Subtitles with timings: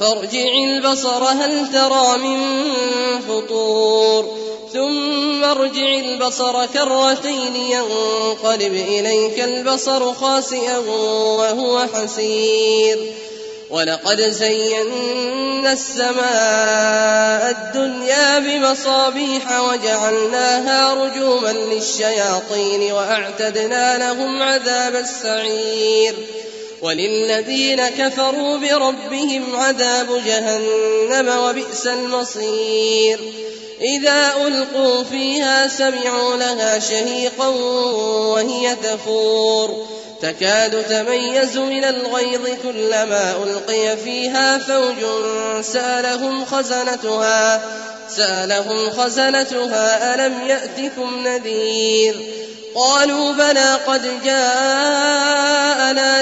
[0.00, 2.40] فارجع البصر هل ترى من
[3.20, 4.36] فطور؟
[4.72, 13.12] ثم ارجع البصر كرتين ينقلب إليك البصر خاسئا وهو حسير.
[13.70, 26.14] ولقد زينا السماء الدنيا بمصابيح وجعلناها رجوما للشياطين وأعتدنا لهم عذاب السعير.
[26.82, 33.18] وللذين كفروا بربهم عذاب جهنم وبئس المصير.
[33.80, 37.48] إذا ألقوا فيها سمعوا لها شهيقا
[38.28, 39.86] وهي تفور.
[40.22, 45.04] تكاد تميز من الغيظ كلما ألقي فيها فوج
[45.62, 47.62] سألهم خزنتها
[48.16, 52.16] سألهم خزنتها ألم يأتكم نذير؟
[52.74, 55.85] قالوا بلى قد جاءنا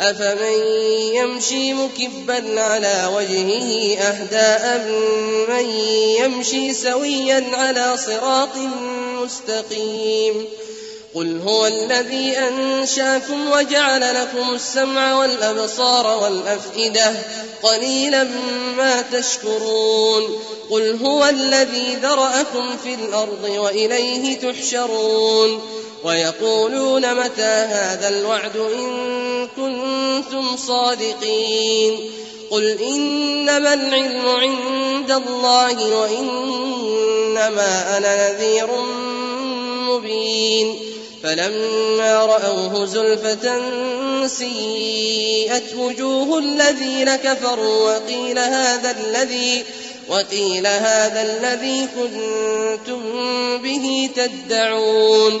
[0.00, 0.60] أفمن
[1.14, 4.78] يمشي مكبا على وجهه أهداء
[5.48, 5.70] من
[6.20, 8.56] يمشي سويا على صراط
[9.22, 10.44] مستقيم
[11.14, 17.12] قل هو الذي أنشاكم وجعل لكم السمع والأبصار والأفئدة
[17.62, 18.24] قليلا
[18.76, 20.38] ما تشكرون
[20.70, 25.60] قل هو الذي ذرأكم في الأرض وإليه تحشرون
[26.04, 32.10] ويقولون متى هذا الوعد إن كنتم صادقين
[32.50, 37.66] قل إنما العلم عند الله وإنما
[37.96, 38.68] أنا نذير
[39.88, 40.76] مبين
[41.22, 43.62] فلما رأوه زلفة
[44.26, 49.64] سيئت وجوه الذين كفروا وقيل هذا الذي
[50.08, 53.02] وقيل هذا الذي كنتم
[53.58, 55.40] به تدعون